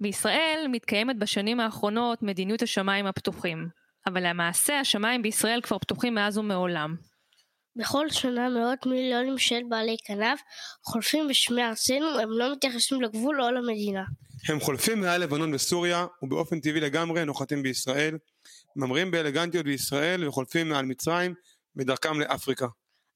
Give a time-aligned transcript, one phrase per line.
[0.00, 3.68] בישראל מתקיימת בשנים האחרונות מדיניות השמיים הפתוחים,
[4.06, 6.96] אבל למעשה השמיים בישראל כבר פתוחים מאז ומעולם.
[7.76, 10.40] בכל שנה מאות מיליונים של בעלי כנף
[10.84, 14.04] חולפים בשמי ארצנו, הם לא מתייחסים לגבול או למדינה.
[14.48, 18.18] הם חולפים מעל לבנון וסוריה, ובאופן טבעי לגמרי נוחתים בישראל,
[18.76, 21.34] ממריאים באלגנטיות בישראל וחולפים מעל מצרים
[21.76, 22.66] בדרכם לאפריקה.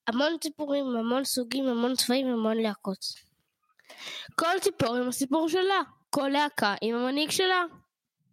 [0.08, 3.04] המון ציפורים, המון סוגים, המון צבעים, המון להקות.
[4.34, 5.80] כל ציפור עם הסיפור שלה,
[6.14, 7.62] כל להקה עם המנהיג שלה.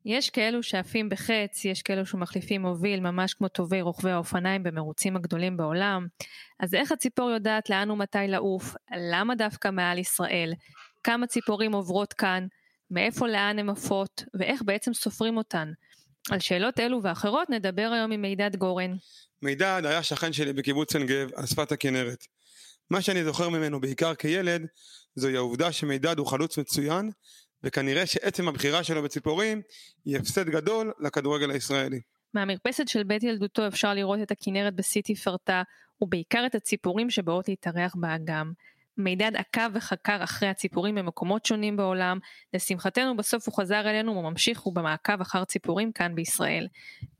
[0.06, 5.58] יש כאלו שעפים בחץ, יש כאלו שמחליפים מוביל, ממש כמו טובי רוכבי האופניים במרוצים הגדולים
[5.58, 6.08] בעולם.
[6.60, 8.74] אז איך הציפור יודעת לאן ומתי לעוף?
[9.12, 10.54] למה דווקא מעל ישראל?
[11.04, 12.48] כמה ציפורים עוברות כאן?
[12.92, 14.24] מאיפה לאן הן עפות?
[14.34, 15.72] ואיך בעצם סופרים אותן?
[16.32, 18.96] על שאלות אלו ואחרות נדבר היום עם מידד גורן.
[19.42, 22.24] מידד היה שכן שלי בקיבוץ עין גב על שפת הכנרת.
[22.90, 24.66] מה שאני זוכר ממנו בעיקר כילד
[25.16, 27.12] זוהי העובדה שמידד הוא חלוץ מצוין
[27.64, 29.62] וכנראה שעצם הבחירה שלו בציפורים
[30.06, 32.00] היא הפסד גדול לכדורגל הישראלי.
[32.34, 35.62] מהמרפסת של בית ילדותו אפשר לראות את הכנרת בשיא תפארתה
[36.02, 38.52] ובעיקר את הציפורים שבאות להתארח באגם.
[38.98, 42.20] מידד עקב וחקר אחרי הציפורים במקומות שונים בעולם,
[42.54, 46.68] לשמחתנו בסוף הוא חזר אלינו וממשיך ובמעקב אחר ציפורים כאן בישראל.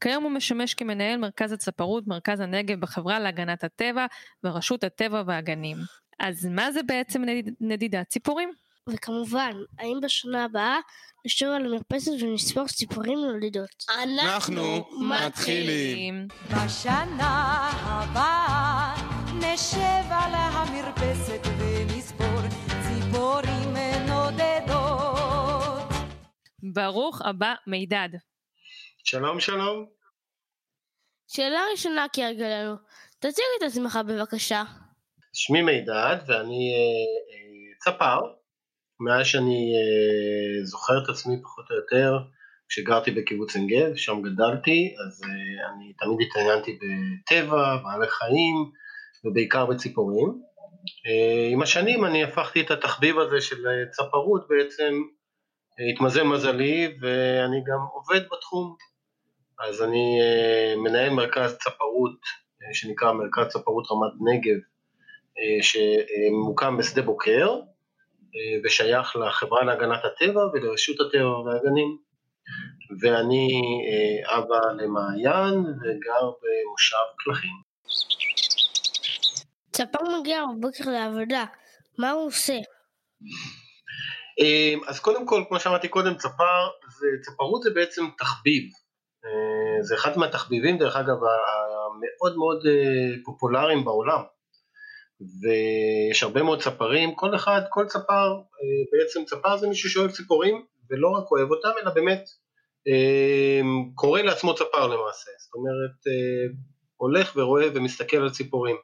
[0.02, 4.06] כיום הוא משמש כמנהל מרכז הצפרות מרכז הנגב בחברה להגנת הטבע
[4.44, 5.78] ורשות הטבע והגנים.
[6.20, 8.52] אז מה זה בעצם נדיד, נדידת ציפורים?
[8.94, 10.78] וכמובן, האם בשנה הבאה
[11.26, 13.86] נשב על המרפסת ונספור ציפורים נולדות?
[14.04, 16.28] אנחנו מתחילים.
[16.48, 18.96] בשנה הבאה
[19.36, 22.42] נשב על המרפסת ונספור
[22.88, 23.74] ציפורים
[24.08, 25.90] נודדות.
[26.74, 28.10] ברוך הבא מידד.
[29.04, 29.86] שלום שלום.
[31.28, 32.76] שאלה ראשונה כהרגלנו,
[33.20, 34.64] תציג את עצמך בבקשה.
[35.34, 36.82] שמי מידד ואני אה,
[37.32, 38.39] אה, צפר.
[39.00, 42.18] מאז שאני אה, זוכר את עצמי פחות או יותר,
[42.70, 48.72] כשגרתי בקיבוץ עין גב, שם גדלתי, אז אה, אני תמיד התעניינתי בטבע, בעלי חיים,
[49.26, 50.42] ובעיקר בציפורים.
[51.08, 54.94] אה, עם השנים אני הפכתי את התחביב הזה של צפרות בעצם,
[55.94, 58.76] התמזל מזלי ואני גם עובד בתחום.
[59.60, 60.20] אז אני
[60.78, 62.20] מנהל מרכז צפרות
[62.74, 64.60] שנקרא מרכז צפרות רמת נגב,
[65.62, 67.60] שממוקם בשדה בוקר,
[68.64, 71.98] ושייך לחברה להגנת הטבע ולרשות הטבע והגנים.
[73.02, 73.48] ואני
[73.90, 77.56] אה, אבא למעיין וגר במושב קלחים.
[79.72, 81.46] צפר מגיע בבוקר לעבודה,
[81.98, 82.58] מה הוא עושה?
[84.40, 86.70] אה, אז קודם כל, כמו שאמרתי קודם, צפר,
[87.00, 88.64] זה, צפרות זה בעצם תחביב.
[89.26, 94.22] אה, זה אחד מהתחביבים, דרך אגב, המאוד מאוד אה, פופולריים בעולם.
[95.22, 100.66] ויש הרבה מאוד צפרים, כל אחד, כל צפר, אה, בעצם צפר זה מישהו שאוהב ציפורים,
[100.90, 102.24] ולא רק אוהב אותם, אלא באמת
[102.88, 103.62] אה,
[103.96, 106.54] קורא לעצמו צפר למעשה, זאת אומרת, אה,
[106.98, 108.76] הולך ורואה ומסתכל על ציפורים.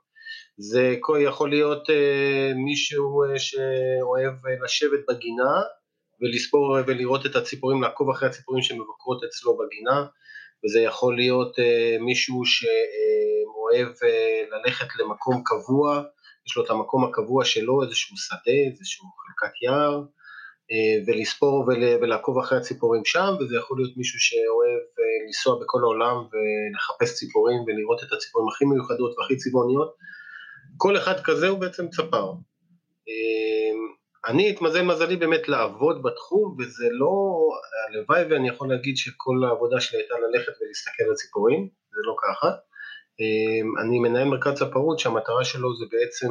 [0.57, 1.88] זה יכול להיות
[2.56, 5.62] מישהו שאוהב לשבת בגינה
[6.22, 10.06] ולספור ולראות את הציפורים, לעקוב אחרי הציפורים שמבקרות אצלו בגינה,
[10.66, 11.56] וזה יכול להיות
[12.00, 13.88] מישהו שאוהב
[14.52, 16.03] ללכת למקום קבוע
[16.47, 20.03] יש לו את המקום הקבוע שלו, איזשהו שדה, איזשהו חלקת יער,
[20.72, 21.66] אה, ולספור
[22.01, 27.57] ולעקוב אחרי הציפורים שם, וזה יכול להיות מישהו שאוהב אה, לנסוע בכל העולם ולחפש ציפורים
[27.67, 29.95] ולראות את הציפורים הכי מיוחדות והכי צבעוניות.
[30.78, 32.31] כל אחד כזה הוא בעצם צפר.
[33.09, 33.75] אה,
[34.28, 37.13] אני התמזל מזלי באמת לעבוד בתחום, וזה לא,
[37.88, 42.47] הלוואי ואני יכול להגיד שכל העבודה שלי הייתה ללכת ולהסתכל על ציפורים, זה לא ככה.
[43.20, 46.28] אמ, אני מנהל מרכז צפרות שהמטרה שלו זה בעצם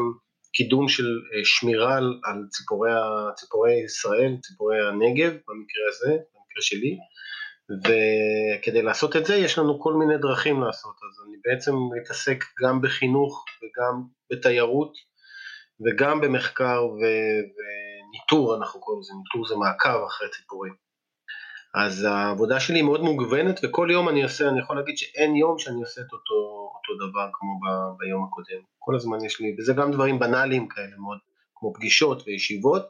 [0.52, 2.90] קידום של אה, שמירה על, ציפורי,
[3.36, 6.98] ציפורי ישראל, ציפורי הנגב במקרה הזה, במקרה שלי,
[7.84, 12.80] וכדי לעשות את זה יש לנו כל מיני דרכים לעשות, אז אני בעצם מתעסק גם
[12.80, 14.02] בחינוך וגם
[14.32, 14.92] בתיירות
[15.84, 20.83] וגם במחקר וניטור, אנחנו קוראים לזה, ניטור זה מעקב אחרי ציפורים.
[21.74, 25.58] אז העבודה שלי היא מאוד מוגוונת וכל יום אני עושה, אני יכול להגיד שאין יום
[25.58, 28.62] שאני עושה את אותו, אותו דבר כמו ב, ביום הקודם.
[28.78, 31.18] כל הזמן יש לי, וזה גם דברים בנאליים כאלה מאוד,
[31.54, 32.82] כמו פגישות וישיבות,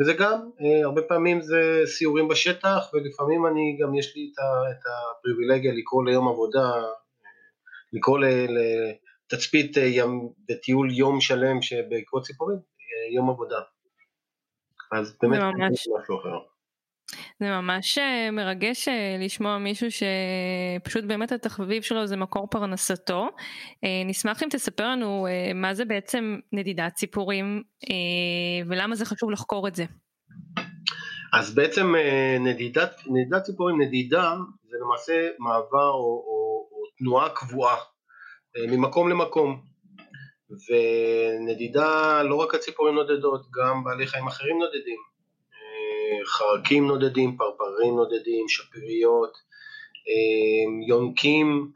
[0.00, 4.70] וזה גם, אה, הרבה פעמים זה סיורים בשטח ולפעמים אני גם יש לי את, ה,
[4.70, 4.82] את
[5.18, 6.82] הפריבילגיה לקרוא ליום עבודה, אה,
[7.92, 8.18] לקרוא
[9.32, 10.04] לתצפית אה,
[10.48, 13.60] בטיול יום שלם שבעקבות ציפורים, אה, יום עבודה.
[14.92, 16.51] אז באמת זה ממש משהו אחר.
[17.42, 23.28] זה ממש אה, מרגש אה, לשמוע מישהו שפשוט באמת התחביב שלו זה מקור פרנסתו.
[23.84, 27.62] אה, נשמח אם תספר לנו מה זה בעצם נדידת ציפורים
[28.66, 29.84] ולמה זה חשוב לחקור את זה.
[31.32, 31.94] אז בעצם
[32.40, 34.34] נדידת, נדידת ציפורים, נדידה,
[34.70, 37.76] זה למעשה מעבר או, או, או תנועה קבועה
[38.68, 39.60] ממקום למקום.
[40.68, 45.11] ונדידה, לא רק הציפורים נודדות, גם בעלי חיים אחרים נודדים.
[46.12, 49.32] אה, חרקים נודדים, פרפרים נודדים, שפיריות,
[50.88, 51.72] יונקים,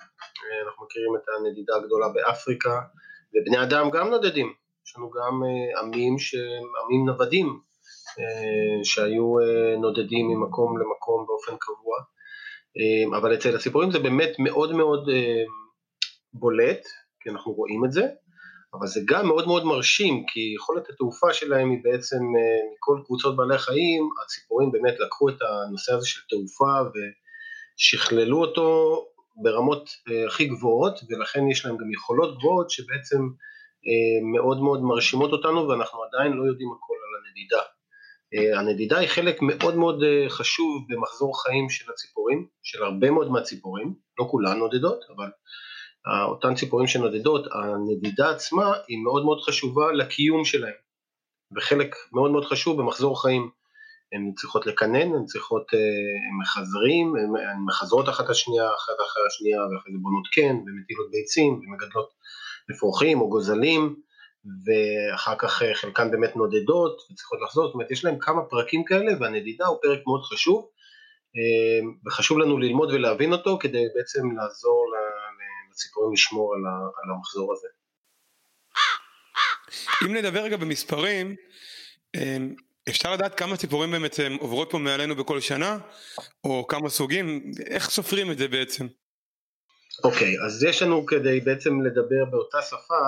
[0.67, 2.81] אנחנו מכירים את הנדידה הגדולה באפריקה,
[3.35, 4.53] ובני אדם גם נודדים.
[4.87, 5.43] יש לנו גם
[5.83, 6.17] עמים,
[6.85, 7.61] עמים נוודים,
[8.19, 11.97] אה, שהיו אה, נודדים ממקום למקום באופן קבוע,
[12.79, 15.09] אה, אבל אצל הציפורים זה באמת מאוד מאוד
[16.33, 16.83] בולט,
[17.21, 18.03] כי אנחנו רואים את זה,
[18.78, 22.19] אבל זה גם מאוד מאוד מרשים, כי יכולת התעופה שלהם היא בעצם
[22.73, 29.00] מכל קבוצות בעלי החיים, הציפורים באמת לקחו את הנושא הזה של תעופה ושכללו אותו
[29.43, 29.90] ברמות
[30.26, 33.19] הכי גבוהות, ולכן יש להם גם יכולות גבוהות שבעצם
[34.34, 37.62] מאוד מאוד מרשימות אותנו, ואנחנו עדיין לא יודעים הכל על הנדידה.
[38.34, 43.31] אה, הנדידה היא חלק מאוד מאוד אה, חשוב במחזור חיים של הציפורים, של הרבה מאוד
[43.31, 45.31] מהציפורים, לא כולן נודדות, אבל אה,
[46.29, 50.75] אותן ציפורים שנודדות, הנדידה עצמה היא מאוד מאוד חשובה לקיום שלהם,
[51.56, 53.50] וחלק מאוד מאוד חשוב במחזור חיים.
[54.12, 59.93] הן צריכות לקנן, הן צריכות, הן מחזרים, הן מחזרות אחת השנייה, אחת אחרי השנייה, ואחרי
[59.93, 62.09] זה בונות קן, ומטילות ביצים, ומגדלות
[62.73, 63.97] אפרוחים או גוזלים,
[64.64, 69.12] ואחר כך אה, חלקן באמת נודדות וצריכות לחזור, זאת אומרת יש להם כמה פרקים כאלה
[69.20, 70.69] והנדידה הוא פרק מאוד חשוב
[71.37, 74.87] אה, וחשוב לנו ללמוד ולהבין אותו כדי בעצם לעזור
[75.76, 76.55] לציפורים לשמור
[77.05, 77.69] על המחזור הזה.
[80.05, 81.37] אם נדבר רגע במספרים,
[82.17, 82.37] אה,
[82.88, 85.78] אפשר לדעת כמה ציפורים באמת עוברות פה מעלינו בכל שנה,
[86.44, 88.87] או כמה סוגים, איך סופרים את זה בעצם?
[90.05, 93.05] אוקיי, okay, אז יש לנו כדי בעצם לדבר באותה שפה,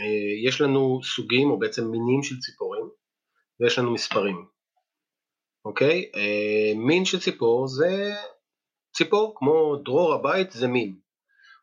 [0.00, 2.88] אה, יש לנו סוגים או בעצם מינים של ציפורים
[3.60, 4.44] ויש לנו מספרים,
[5.64, 6.10] אוקיי?
[6.14, 8.14] אה, מין של ציפור זה
[8.96, 11.07] ציפור, כמו דרור הבית זה מין.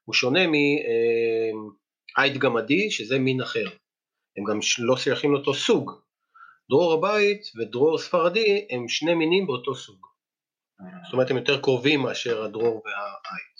[0.05, 3.65] הוא שונה מעייט אה, גמדי שזה מין אחר.
[4.37, 5.91] הם גם לא שייכים לאותו סוג.
[6.69, 10.05] דרור הבית ודרור ספרדי הם שני מינים באותו סוג.
[11.03, 13.55] זאת אומרת הם יותר קרובים מאשר הדרור והעייט.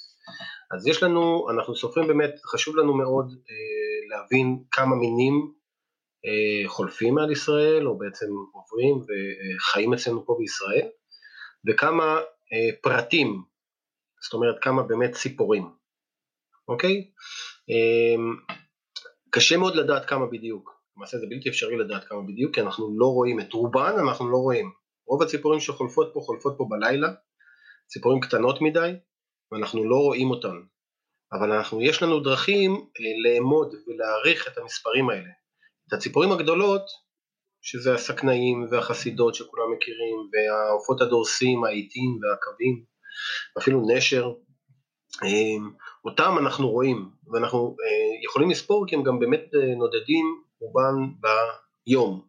[0.72, 5.54] אז יש לנו, אנחנו סופרים באמת, חשוב לנו מאוד אה, להבין כמה מינים
[6.26, 10.88] אה, חולפים על ישראל, או בעצם עוברים וחיים אצלנו פה בישראל,
[11.68, 12.04] וכמה
[12.54, 13.44] אה, פרטים,
[14.24, 15.70] זאת אומרת כמה באמת ציפורים,
[16.68, 17.12] אוקיי?
[17.70, 18.24] אה,
[19.30, 23.06] קשה מאוד לדעת כמה בדיוק, למעשה זה בלתי אפשרי לדעת כמה בדיוק, כי אנחנו לא
[23.06, 24.72] רואים את רובן, אנחנו לא רואים.
[25.08, 27.08] רוב הציפורים שחולפות פה חולפות פה בלילה,
[27.88, 28.92] ציפורים קטנות מדי,
[29.52, 30.58] ואנחנו לא רואים אותן,
[31.34, 35.30] אבל אנחנו, יש לנו דרכים אה, לאמוד ולהעריך את המספרים האלה.
[35.88, 36.86] את הציפורים הגדולות,
[37.62, 42.84] שזה הסכנאים והחסידות שכולם מכירים, והעופות הדורסים, העיתים והקווים,
[43.58, 44.34] אפילו נשר,
[45.24, 45.70] אה,
[46.06, 49.46] אותם אנחנו רואים, ואנחנו אה, יכולים לספור כי הם גם באמת
[49.78, 50.26] נודדים
[50.62, 52.22] רובם ביום.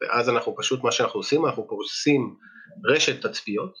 [0.00, 2.36] ואז אנחנו פשוט, מה שאנחנו עושים, אנחנו פורסים
[2.84, 3.72] רשת תצפיות,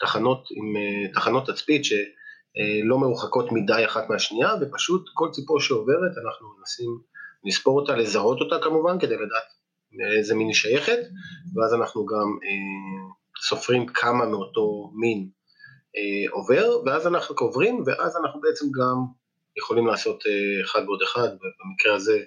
[0.00, 6.48] תחנות, עם, אה, תחנות תצפית שלא מרוחקות מדי אחת מהשנייה, ופשוט כל ציפור שעוברת אנחנו
[6.58, 7.00] מנסים
[7.44, 9.48] לספור אותה, לזהות אותה כמובן, כדי לדעת
[9.92, 10.98] לאיזה מין היא שייכת,
[11.54, 13.14] ואז אנחנו גם אה,
[13.48, 15.28] סופרים כמה מאותו מין
[15.96, 18.96] אה, עובר, ואז אנחנו קוברים, ואז אנחנו בעצם גם
[19.58, 22.24] יכולים לעשות אה, אחד ועוד אחד, ובמקרה הזה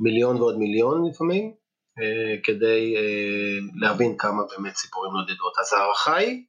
[0.00, 1.54] מיליון ועוד מיליון לפעמים,
[2.00, 5.52] אה, כדי אה, להבין כמה באמת ציפורים נודדות.
[5.60, 6.44] אז ההערכה היא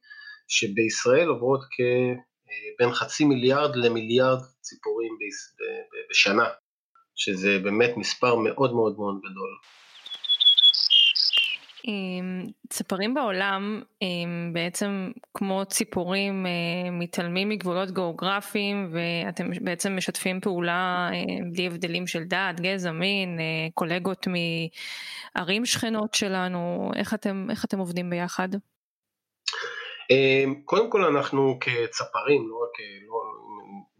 [0.48, 5.12] שבישראל עוברות כבין חצי מיליארד למיליארד ציפורים
[6.10, 6.48] בשנה,
[7.16, 9.50] שזה באמת מספר מאוד מאוד מאוד גדול.
[12.68, 13.82] צפרים בעולם
[14.52, 21.22] בעצם כמו ציפורים אה, מתעלמים מגבולות גיאוגרפיים ואתם בעצם משתפים פעולה אה,
[21.52, 24.26] בלי הבדלים של דת, גזע, מין, אה, קולגות
[25.36, 28.48] מערים שכנות שלנו, איך אתם, איך אתם עובדים ביחד?
[30.64, 32.70] קודם כל אנחנו כצפרים, לא רק,
[33.08, 33.22] לא,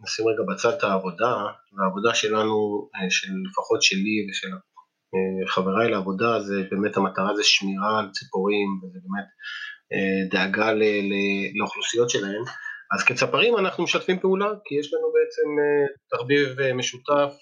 [0.03, 1.35] נשים רגע בצד את העבודה,
[1.85, 4.49] העבודה שלנו, של, לפחות שלי ושל
[5.47, 9.29] חבריי לעבודה, זה באמת המטרה זה שמירה על ציפורים, וזה באמת
[9.93, 11.12] אה, דאגה ל, ל,
[11.59, 12.43] לאוכלוסיות שלהם.
[12.95, 15.49] אז כצפרים אנחנו משתפים פעולה, כי יש לנו בעצם
[16.11, 17.33] תחביב משותף,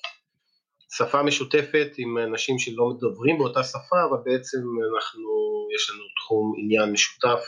[0.97, 4.59] שפה משותפת עם אנשים שלא מדברים באותה שפה, אבל בעצם
[4.95, 5.31] אנחנו,
[5.75, 7.41] יש לנו תחום עניין משותף.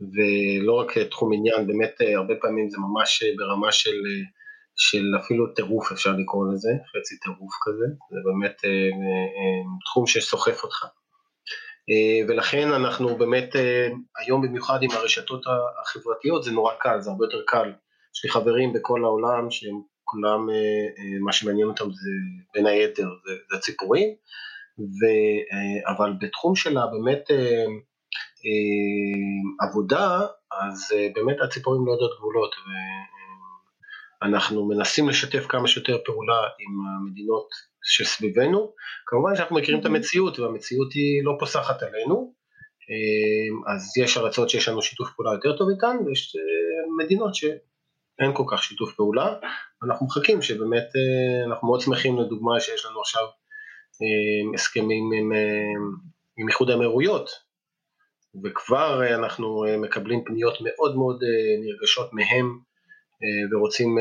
[0.00, 4.24] ולא רק תחום עניין, באמת אה, הרבה פעמים זה ממש אה, ברמה של, אה,
[4.76, 8.62] של אפילו טירוף אפשר לקרוא לזה, חצי טירוף כזה, זה באמת
[9.84, 10.86] תחום שסוחף אותך.
[11.90, 13.88] אה, ולכן אנחנו באמת אה,
[14.18, 15.44] היום במיוחד עם הרשתות
[15.82, 17.72] החברתיות זה נורא קל, זה הרבה יותר קל.
[18.16, 20.48] יש לי חברים בכל העולם שהם כולם,
[21.24, 22.10] מה שמעניין אותם זה
[22.54, 24.08] בין היתר זה, זה ציפורים,
[24.78, 25.02] ו,
[25.96, 27.24] אבל בתחום שלה באמת
[29.60, 30.20] עבודה,
[30.62, 32.54] אז באמת הציפורים לא יודעות גבולות.
[34.24, 37.48] אנחנו מנסים לשתף כמה שיותר פעולה עם המדינות
[37.84, 38.72] שסביבנו.
[39.06, 42.34] כמובן שאנחנו מכירים את המציאות, והמציאות היא לא פוסחת עלינו,
[42.90, 48.34] אה, אז יש ארצות שיש לנו שיתוף פעולה יותר טוב איתן, ויש אה, מדינות שאין
[48.34, 49.34] כל כך שיתוף פעולה.
[49.82, 53.22] אנחנו מחכים שבאמת, אה, אנחנו מאוד שמחים לדוגמה שיש לנו עכשיו
[54.54, 55.32] הסכמים עם,
[56.36, 57.30] עם איחוד האמירויות,
[58.44, 61.20] וכבר אנחנו מקבלים פניות מאוד מאוד
[61.64, 62.58] נרגשות מהם
[63.52, 63.96] ורוצים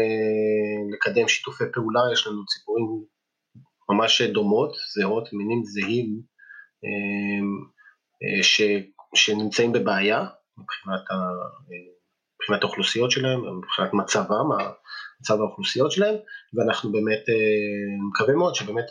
[0.93, 2.85] לקדם שיתופי פעולה, יש לנו ציפורים
[3.89, 6.21] ממש דומות, זהות, מינים זהים,
[6.85, 8.61] אה, ש,
[9.15, 10.25] שנמצאים בבעיה
[10.57, 11.15] מבחינת, ה,
[12.35, 14.47] מבחינת האוכלוסיות שלהם, מבחינת מצבם,
[15.21, 16.15] מצב האוכלוסיות שלהם,
[16.53, 18.85] ואנחנו באמת אה, מקווים מאוד שבאמת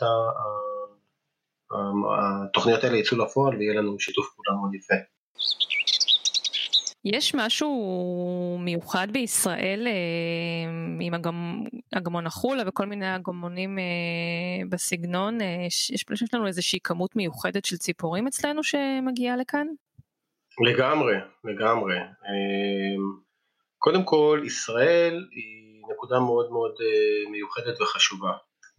[2.49, 4.95] התוכניות האלה יצאו לפועל ויהיה לנו שיתוף פעולה מאוד יפה.
[7.05, 10.69] יש משהו מיוחד בישראל אה,
[11.01, 11.13] עם
[11.97, 13.83] אגמון החולה וכל מיני אגמונים אה,
[14.69, 15.41] בסגנון?
[15.41, 19.67] אה, יש, יש לנו איזושהי כמות מיוחדת של ציפורים אצלנו שמגיעה לכאן?
[20.67, 21.95] לגמרי, לגמרי.
[23.77, 26.71] קודם כל, ישראל היא נקודה מאוד מאוד
[27.31, 28.31] מיוחדת וחשובה.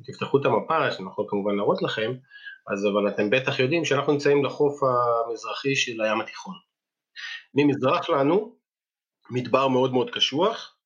[0.06, 2.12] תפתחו את המפה, שאני יכול כמובן להראות לכם,
[2.72, 6.54] אז אבל אתם בטח יודעים שאנחנו נמצאים לחוף המזרחי של הים התיכון.
[7.54, 8.56] ממזרח לנו
[9.30, 10.76] מדבר מאוד מאוד קשוח,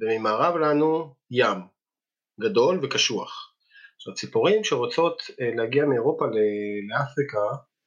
[0.00, 1.58] וממערב לנו ים
[2.40, 3.54] גדול וקשוח.
[3.96, 6.24] עכשיו ציפורים שרוצות אה, להגיע מאירופה
[6.88, 7.38] לאפריקה,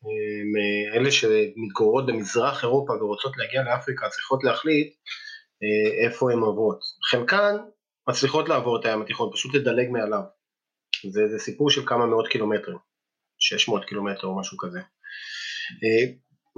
[0.06, 4.94] אה, מאלה שמתגוררות במזרח אירופה ורוצות להגיע לאפריקה צריכות להחליט
[5.64, 6.80] אה, איפה הן עוברות.
[7.12, 7.56] חלקן
[8.10, 10.24] מצליחות לעבור את הים התיכון, פשוט לדלג מעליו.
[11.12, 12.78] זה, זה סיפור של כמה מאות קילומטרים,
[13.40, 14.80] 600 קילומטר או משהו כזה.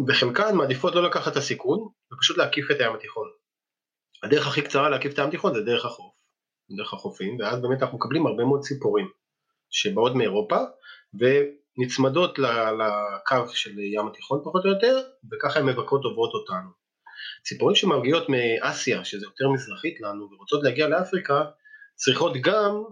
[0.07, 1.79] וחלקן מעדיפות לא לקחת את הסיכון
[2.13, 3.27] ופשוט להקיף את הים התיכון.
[4.23, 6.13] הדרך הכי קצרה להקיף את הים התיכון זה דרך החוף,
[6.77, 9.09] דרך החופים, ואז באמת אנחנו מקבלים הרבה מאוד ציפורים
[9.69, 10.57] שבאות מאירופה
[11.13, 15.01] ונצמדות לקו של ים התיכון פחות או יותר,
[15.31, 16.69] וככה הן מבקרות עוברות אותנו.
[17.43, 21.43] ציפורים שמגיעות מאסיה, שזה יותר מזרחית לנו, ורוצות להגיע לאפריקה,
[21.95, 22.83] צריכות גם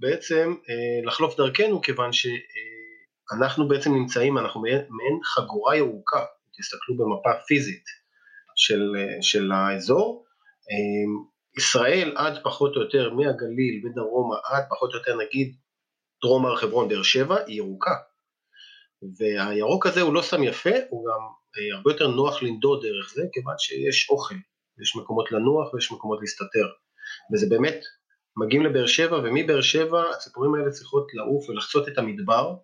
[0.00, 2.26] בעצם אה, לחלוף דרכנו, כיוון ש...
[2.26, 6.24] אה, בעצם נמצאים, אנחנו מעין חגורה ירוקה,
[6.58, 7.84] תסתכלו במפה פיזית
[8.56, 10.24] של, של האזור,
[10.70, 15.56] אמ, ישראל עד פחות או יותר מהגליל ודרומה עד פחות או יותר נגיד
[16.22, 17.94] דרום הר חברון, באר שבע, היא ירוקה.
[19.18, 21.20] והירוק הזה הוא לא סתם יפה, הוא גם
[21.58, 24.34] אה, הרבה יותר נוח לנדוד דרך זה, כיוון שיש אוכל,
[24.82, 26.68] יש מקומות לנוח ויש מקומות להסתתר.
[27.32, 27.80] וזה באמת,
[28.36, 32.54] מגיעים לבאר שבע, ומבאר שבע הציפורים האלה צריכות לעוף ולחצות את המדבר,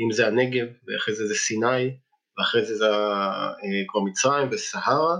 [0.00, 1.96] אם זה הנגב, ואחרי זה זה סיני,
[2.38, 5.16] ואחרי זה זה אה, כבר מצרים וסהרה,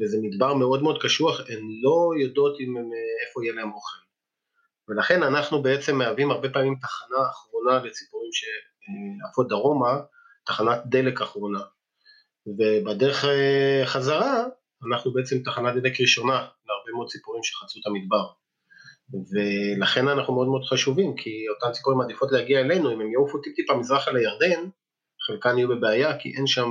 [0.00, 3.98] וזה מדבר מאוד מאוד קשוח, הן לא יודעות אם הם, אה, איפה יהיה להם אוכל.
[4.88, 10.00] ולכן אנחנו בעצם מהווים הרבה פעמים תחנה אחרונה לציפורים שעפות דרומה,
[10.46, 11.60] תחנת דלק אחרונה.
[12.46, 14.44] ובדרך אה, חזרה,
[14.88, 18.24] אנחנו בעצם תחנת דלק ראשונה להרבה מאוד ציפורים שחצו את המדבר.
[19.32, 23.56] ולכן אנחנו מאוד מאוד חשובים, כי אותן ציפורים מעדיפות להגיע אלינו, אם הם יעופו טיפ
[23.56, 24.68] טיפה מזרחה לירדן,
[25.28, 26.68] חלקן יהיו בבעיה, כי אין שם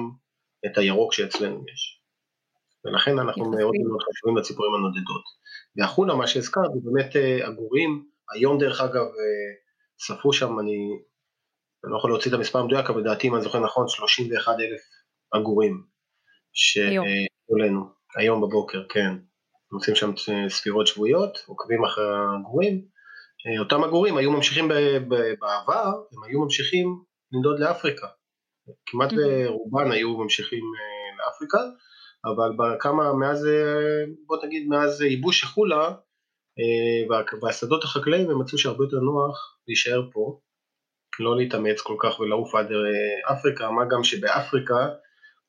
[0.65, 2.01] את הירוק שאצלנו יש.
[2.85, 5.23] ולכן אנחנו מאוד מאוד חשובים לציפורים הנודדות.
[5.75, 9.49] והחולה, מה שהזכרת, זה באמת אה, עגורים, היום דרך אגב אה,
[9.99, 10.77] ספרו שם, אני,
[11.83, 14.81] אני לא יכול להוציא את המספר המדויק, אבל לדעתי, אם אני זוכר נכון, 31 אלף
[15.31, 15.83] עגורים.
[16.53, 17.85] שהיו לנו,
[18.17, 19.17] היום בבוקר, כן.
[19.71, 20.11] עושים שם
[20.49, 22.05] ספירות שבועיות, עוקבים אחרי
[22.39, 22.85] הגורים.
[23.47, 24.67] אה, אותם הגורים היו ממשיכים
[25.39, 28.07] בעבר, הם היו ממשיכים לנדוד לאפריקה.
[28.85, 31.59] כמעט ברובן היו ממשיכים אה, לאפריקה,
[32.25, 35.93] אבל בכמה, מאז, אה, בוא נגיד, מאז ייבוש החולה
[37.41, 40.39] והשדות החקלאיים הם מצאו שהרבה יותר נוח להישאר פה,
[41.19, 42.67] לא להתאמץ כל כך ולעוף עד
[43.31, 44.87] אפריקה, מה גם שבאפריקה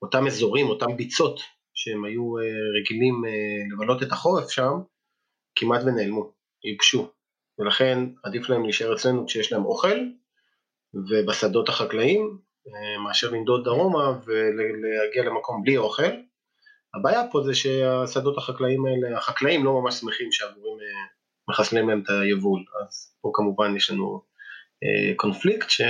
[0.02, 1.40] אותם אזורים, אותם ביצות
[1.74, 4.72] שהם היו אה, רגילים אה, לבלות את החורף שם,
[5.54, 6.32] כמעט ונעלמו,
[6.64, 7.12] ייבשו.
[7.58, 9.98] ולכן עדיף להם להישאר אצלנו כשיש להם אוכל,
[10.94, 12.47] ובשדות החקלאים, אה,
[13.04, 16.12] מאשר לנדוד דרומה ולהגיע למקום בלי אוכל.
[16.94, 20.78] הבעיה פה זה שהשדות החקלאים האלה, החקלאים לא ממש שמחים שהגורים
[21.50, 24.22] מחסלים להם את היבול, אז פה כמובן יש לנו
[25.16, 25.80] קונפליקט ש...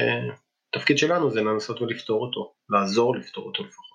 [0.75, 3.89] התפקיד שלנו זה לנסות ולפתור אותו, לעזור לפתור אותו לפחות.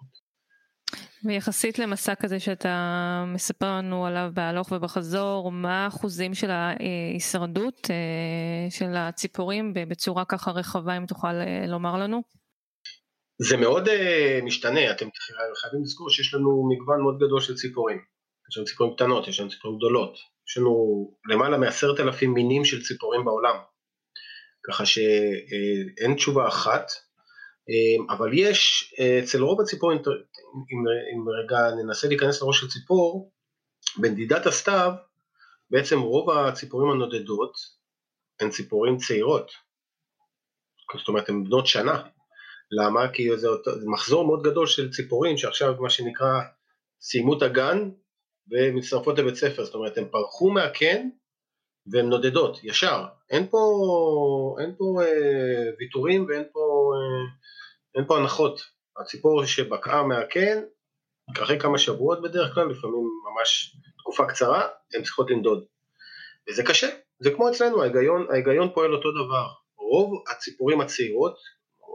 [1.26, 8.96] ויחסית למסע כזה שאתה מספר לנו עליו בהלוך ובחזור, מה האחוזים של ההישרדות אה, של
[8.96, 12.22] הציפורים בצורה ככה רחבה, אם תוכל אה, לומר לנו?
[13.50, 13.92] זה מאוד uh,
[14.44, 15.08] משתנה, אתם
[15.62, 17.98] חייבים לזכור שיש לנו מגוון מאוד גדול של ציפורים.
[18.52, 20.18] יש לנו ציפורים קטנות, יש לנו ציפורים גדולות.
[20.50, 20.74] יש לנו
[21.30, 23.56] למעלה מעשרת אלפים מינים של ציפורים בעולם.
[24.68, 26.92] ככה שאין תשובה אחת,
[28.10, 30.84] אבל יש אצל רוב הציפורים, אם,
[31.14, 33.32] אם רגע ננסה להיכנס לראש של ציפור,
[33.98, 34.92] בנדידת הסתיו
[35.70, 37.54] בעצם רוב הציפורים הנודדות
[38.40, 39.52] הן ציפורים צעירות,
[40.98, 42.04] זאת אומרת הן בנות שנה,
[42.82, 43.08] למה?
[43.14, 43.48] כי זה,
[43.86, 46.42] מחזור מאוד גדול של ציפורים שעכשיו מה שנקרא
[47.02, 47.90] סיימו את הגן
[48.52, 51.10] ומצטרפות לבית ספר, זאת אומרת הן פרחו מהקן
[51.88, 53.60] והן נודדות ישר, אין פה,
[54.60, 56.92] אין פה אה, ויתורים ואין פה,
[57.98, 58.62] אה, פה הנחות,
[59.02, 60.64] הציפור שבקעה מהקן,
[61.42, 65.66] אחרי כמה שבועות בדרך כלל, לפעמים ממש תקופה קצרה, הן צריכות לנדוד.
[66.50, 66.88] וזה קשה,
[67.20, 69.48] זה כמו אצלנו, ההיגיון, ההיגיון פועל אותו דבר.
[69.78, 71.38] רוב הציפורים הצעירות,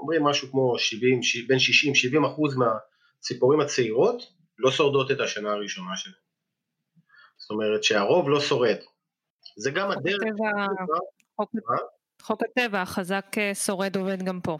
[0.00, 1.58] אומרים משהו כמו 70, בין
[2.24, 4.22] 60-70 אחוז מהציפורים הצעירות,
[4.58, 6.16] לא שורדות את השנה הראשונה שלהן.
[7.38, 8.76] זאת אומרת שהרוב לא שורד.
[9.58, 10.18] זה גם הדרך...
[12.22, 14.58] חוק, הטבע החזק אה, שורד עובד גם פה.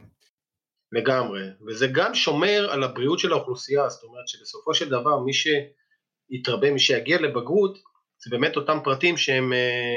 [0.92, 6.71] לגמרי, וזה גם שומר על הבריאות של האוכלוסייה, זאת אומרת שבסופו של דבר מי שיתרבה,
[6.71, 7.78] מי שיגיע לבגרות,
[8.25, 9.95] זה באמת אותם פרטים שהם אה,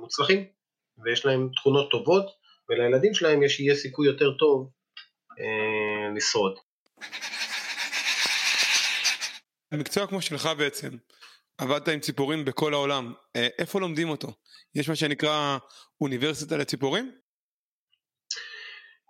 [0.00, 0.44] מוצלחים,
[1.04, 2.26] ויש להם תכונות טובות,
[2.68, 4.70] ולילדים שלהם יש, יהיה סיכוי יותר טוב
[6.16, 6.58] לשרוד.
[9.72, 10.88] המקצוע כמו שלך בעצם,
[11.58, 14.28] עבדת עם ציפורים בכל העולם, אה, איפה לומדים אותו?
[14.74, 15.58] יש מה שנקרא
[16.00, 17.12] אוניברסיטה לציפורים?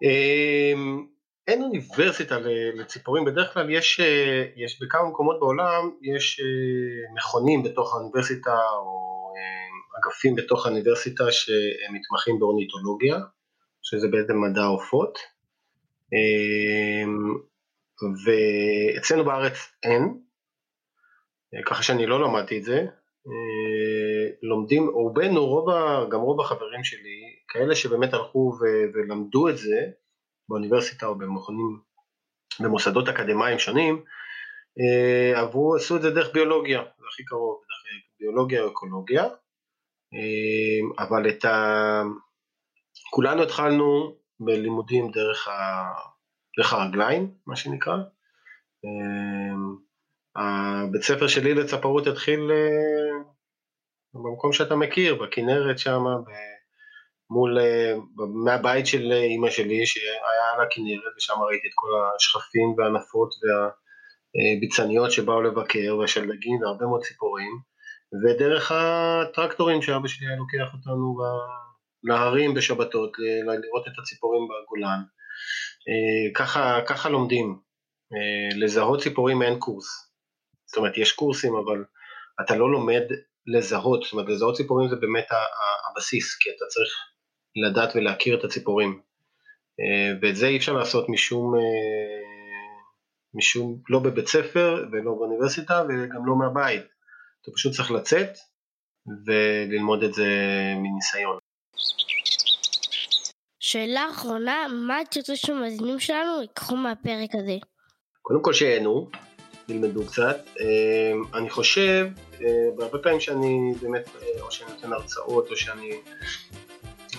[0.03, 1.07] אמ,
[1.49, 2.39] אין אוניברסיטה
[2.75, 9.33] לציפורים, בדרך כלל יש, אה, יש בכמה מקומות בעולם, יש אה, מכונים בתוך האוניברסיטה או
[9.37, 13.17] אה, אגפים בתוך האוניברסיטה שהם מתמחים באורניתולוגיה,
[13.83, 15.19] שזה בעצם מדע העופות,
[18.25, 20.19] ואצלנו בארץ אין,
[21.67, 22.87] ככה שאני לא למדתי את זה,
[24.43, 25.67] לומדים, רובנו, רוב,
[26.11, 28.53] גם רוב החברים שלי, כאלה שבאמת הלכו
[28.95, 29.91] ולמדו את זה,
[30.49, 31.81] באוניברסיטה או במכונים,
[32.61, 34.05] במוסדות אקדמיים שונים,
[34.81, 39.25] אה, עברו, עשו את זה דרך ביולוגיה, זה הכי קרוב, דרך ביולוגיה או אקולוגיה,
[40.15, 42.03] אה, אבל את ה...
[43.11, 45.83] כולנו התחלנו בלימודים דרך, ה...
[46.59, 47.97] דרך הרגליים, מה שנקרא.
[48.85, 49.55] אה,
[50.37, 52.51] הבית ספר שלי לצפרות התחיל
[54.15, 56.05] במקום שאתה מכיר, בכנרת שם,
[57.31, 57.95] מול, אה,
[58.45, 65.13] מהבית של אה, אימא שלי שהיה על הכנרת ושם ראיתי את כל השכפים והנפות והביצניות
[65.13, 67.53] שבאו לבקר והשלגים והרבה מאוד ציפורים
[68.25, 71.17] ודרך הטרקטורים שאבא שלי היה לוקח אותנו
[72.05, 73.13] להרים בשבתות
[73.45, 75.01] לראות את הציפורים בגולן
[75.89, 77.59] אה, ככה, ככה לומדים
[78.57, 80.09] לזהות ציפורים אין קורס
[80.69, 81.85] זאת אומרת יש קורסים אבל
[82.41, 83.03] אתה לא לומד
[83.47, 85.27] לזהות, זאת אומרת לזהות ציפורים זה באמת
[85.91, 86.91] הבסיס, כי אתה צריך
[87.57, 89.01] לדעת ולהכיר את הציפורים.
[89.81, 91.61] אה, ואת זה אי אפשר לעשות משום, אה,
[93.35, 96.83] משום, לא בבית ספר ולא באוניברסיטה וגם לא מהבית.
[97.43, 98.31] אתה פשוט צריך לצאת
[99.27, 100.29] וללמוד את זה
[100.77, 101.39] מניסיון.
[103.71, 107.57] שאלה אחרונה, מה את רוצה שהמאזינים שלנו ייקחו מהפרק הזה?
[108.23, 109.11] קודם כל שיהנו,
[109.69, 110.37] ילמדו קצת.
[110.61, 112.09] אה, אני חושב,
[112.77, 114.09] בהרבה פעמים שאני באמת,
[114.41, 115.91] או שאני נותן הרצאות או שאני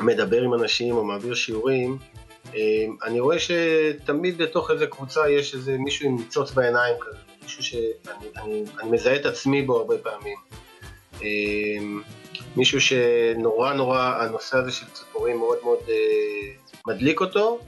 [0.01, 1.97] מדבר עם אנשים או מעביר שיעורים,
[2.53, 7.63] אמ, אני רואה שתמיד בתוך איזה קבוצה יש איזה מישהו עם ניצוץ בעיניים כזה, מישהו
[7.63, 7.88] שאני
[8.38, 10.38] אני, אני מזהה את עצמי בו הרבה פעמים.
[12.56, 15.95] מישהו שנורא נורא הנושא הזה של ציפורים מאוד מאוד אה,
[16.88, 17.60] מדליק אותו,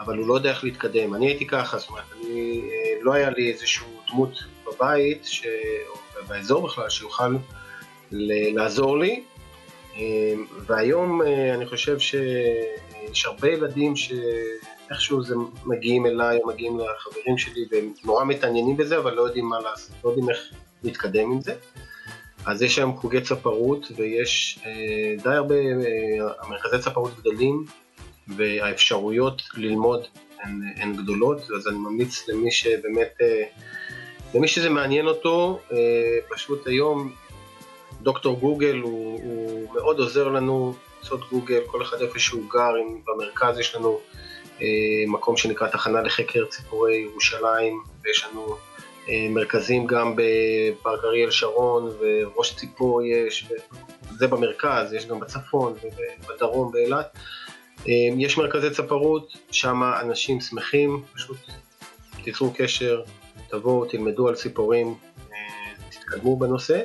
[0.00, 1.14] אבל הוא לא יודע איך להתקדם.
[1.14, 4.32] אני הייתי ככה, זאת אומרת, אני, אה, לא היה לי איזשהו דמות
[4.66, 5.46] בבית, ש...
[5.88, 7.36] או באזור בכלל, שיוכל
[8.12, 9.22] לעזור לי,
[9.96, 17.38] אמ, והיום אה, אני חושב שיש הרבה ילדים שאיכשהו זה מגיעים אליי או מגיעים לחברים
[17.38, 20.38] שלי והם נורא מתעניינים בזה אבל לא יודעים מה לעשות, לא יודעים איך
[20.82, 21.54] להתקדם עם זה.
[22.46, 27.64] אז יש היום חוגי צפרות ויש אה, די הרבה, אה, מרכזי צפרות גדולים
[28.28, 30.06] והאפשרויות ללמוד
[30.42, 33.18] הן, הן גדולות, אז אני ממליץ למי שבאמת,
[34.34, 35.60] למי שזה מעניין אותו,
[36.28, 37.12] פשוט היום
[38.02, 43.00] דוקטור גוגל הוא, הוא מאוד עוזר לנו לעשות גוגל, כל אחד איפה שהוא גר, אם
[43.06, 44.00] במרכז יש לנו
[45.06, 48.56] מקום שנקרא תחנה לחקר ציפורי ירושלים, ויש לנו
[49.30, 53.48] מרכזים גם בפארק אריאל שרון וראש ציפור יש,
[54.18, 55.74] זה במרכז, יש גם בצפון
[56.24, 57.16] ובדרום באילת.
[58.18, 61.36] יש מרכזי צפרות, שם אנשים שמחים, פשוט
[62.24, 63.02] תיצרו קשר,
[63.48, 64.94] תבואו, תלמדו על ציפורים,
[65.90, 66.80] תתקדמו בנושא,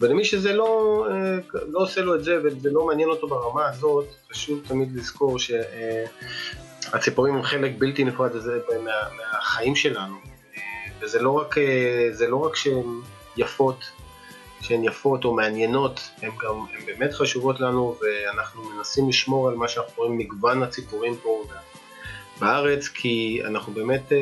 [0.00, 1.06] ולמי שזה לא,
[1.68, 5.36] לא עושה לו את זה וזה לא מעניין אותו ברמה הזאת, חשוב תמיד לזכור
[6.88, 8.30] שהציפורים הם חלק בלתי נפרד
[8.84, 10.35] מה, מהחיים שלנו,
[11.00, 11.54] וזה לא רק,
[12.28, 13.00] לא רק שהן
[13.36, 13.90] יפות,
[14.60, 19.68] שהן יפות או מעניינות, הן גם, הן באמת חשובות לנו ואנחנו מנסים לשמור על מה
[19.68, 21.44] שאנחנו קוראים מגוון הציפורים פה
[22.40, 24.12] בארץ, כי אנחנו באמת,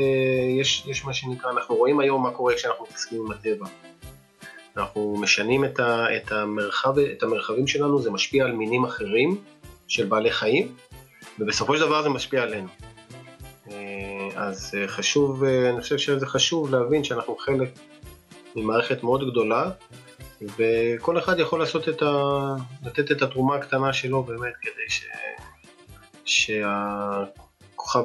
[0.60, 3.66] יש, יש מה שנקרא, אנחנו רואים היום מה קורה כשאנחנו מתעסקים עם הטבע.
[4.76, 9.36] אנחנו משנים את, ה, את, המרחב, את המרחבים שלנו, זה משפיע על מינים אחרים
[9.88, 10.74] של בעלי חיים,
[11.38, 12.68] ובסופו של דבר זה משפיע עלינו.
[14.36, 17.68] אז חשוב, אני חושב שזה חשוב להבין שאנחנו חלק
[18.56, 19.70] ממערכת מאוד גדולה,
[20.42, 22.12] וכל אחד יכול לעשות את ה...
[22.86, 25.06] לתת את התרומה הקטנה שלו באמת, כדי ש...
[26.24, 28.04] שהכוכב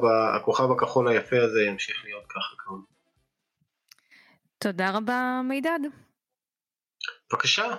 [0.71, 2.75] הכחול היפה הזה ימשיך להיות ככה כאן.
[4.57, 5.79] תודה רבה מידד.
[7.31, 7.75] בבקשה,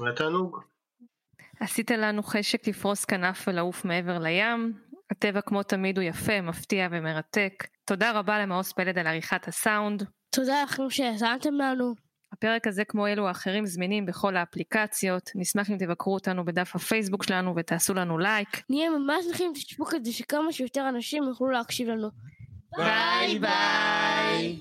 [0.00, 0.60] היה תענוג.
[1.60, 4.72] עשית לנו חשק לפרוס כנף ולעוף מעבר לים.
[5.10, 7.64] הטבע כמו תמיד הוא יפה, מפתיע ומרתק.
[7.86, 10.04] תודה רבה למעוז פלד על עריכת הסאונד.
[10.30, 11.94] תודה לכם שהאזנתם לנו.
[12.32, 15.30] הפרק הזה כמו אלו האחרים זמינים בכל האפליקציות.
[15.34, 18.62] נשמח אם תבקרו אותנו בדף הפייסבוק שלנו ותעשו לנו לייק.
[18.70, 22.08] נהיה ממש שמחים שתשבו כדי שכמה שיותר אנשים יוכלו להקשיב לנו.
[22.76, 24.60] ביי ביי.